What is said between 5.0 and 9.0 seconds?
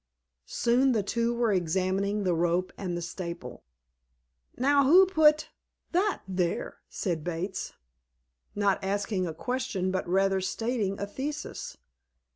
put that there?" said Bates, not